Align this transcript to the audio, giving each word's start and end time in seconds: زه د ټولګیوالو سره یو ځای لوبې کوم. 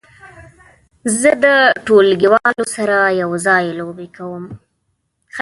زه 1.19 1.31
د 1.43 1.45
ټولګیوالو 1.85 2.65
سره 2.75 2.95
یو 3.21 3.31
ځای 3.45 3.63
لوبې 3.79 4.07
کوم. 4.15 4.43